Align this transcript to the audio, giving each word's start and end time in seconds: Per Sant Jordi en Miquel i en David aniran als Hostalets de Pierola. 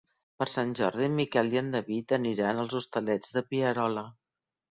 Per 0.43 0.45
Sant 0.51 0.69
Jordi 0.77 1.03
en 1.07 1.13
Miquel 1.19 1.53
i 1.55 1.59
en 1.61 1.69
David 1.75 2.15
aniran 2.19 2.63
als 2.63 2.75
Hostalets 2.81 3.37
de 3.37 3.45
Pierola. 3.53 4.07